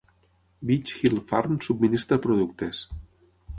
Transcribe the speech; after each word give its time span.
Beech 0.67 0.93
Hill 1.01 1.19
Farm 1.31 1.59
subministra 1.67 2.17
productes. 2.27 2.83